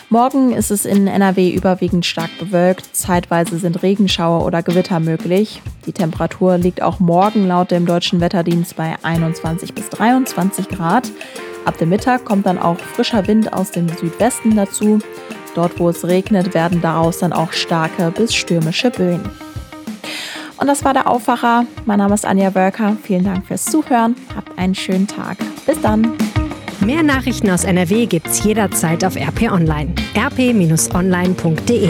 Morgen 0.10 0.52
ist 0.52 0.72
es 0.72 0.84
in 0.84 1.08
NRW 1.08 1.50
überwiegend 1.50 2.06
stark 2.06 2.32
bewölkt. 2.38 2.94
Zeitweise 2.94 3.60
sind 3.60 3.82
Regenschauer 3.82 4.46
oder 4.46 4.64
Gewitter 4.64 5.00
möglich. 5.00 5.62
Die 5.86 5.94
Temperatur 5.94 6.58
liegt 6.58 6.82
auch 6.82 7.00
morgen 7.00 7.48
laut 7.48 7.72
dem 7.72 7.86
deutschen 7.86 8.20
Wetterdienst 8.20 8.76
bei 8.76 8.98
21 9.02 9.74
bis 9.74 9.90
23 9.90 10.68
Grad. 10.68 11.10
Ab 11.68 11.78
dem 11.78 11.90
Mittag 11.90 12.24
kommt 12.24 12.46
dann 12.46 12.58
auch 12.58 12.80
frischer 12.80 13.28
Wind 13.28 13.52
aus 13.52 13.72
dem 13.72 13.90
Südwesten 13.90 14.56
dazu. 14.56 15.00
Dort, 15.54 15.78
wo 15.80 15.90
es 15.90 16.08
regnet, 16.08 16.54
werden 16.54 16.82
daraus 16.82 17.20
dann 17.20 17.34
auch 17.34 17.52
starke 17.52 18.10
bis 18.10 18.34
stürmische 18.34 18.90
Böen. 18.90 19.22
Und 20.58 20.68
das 20.68 20.86
war 20.86 20.94
der 20.94 21.10
Aufwacher. 21.10 21.66
Mein 21.86 22.00
Name 22.00 22.14
ist 22.14 22.26
Anja 22.26 22.56
Wölker. 22.56 22.96
Vielen 23.04 23.26
Dank 23.26 23.46
fürs 23.46 23.66
Zuhören. 23.66 24.16
Habt 24.34 24.58
einen 24.58 24.76
schönen 24.76 25.08
Tag. 25.08 25.40
Bis 25.66 25.82
dann. 25.82 26.14
Mehr 26.80 27.04
Nachrichten 27.04 27.50
aus 27.50 27.66
NRW 27.66 28.06
gibt's 28.06 28.42
jederzeit 28.46 29.04
auf 29.04 29.18
RP 29.18 29.52
Online. 29.52 29.94
rp-online.de 30.16 31.90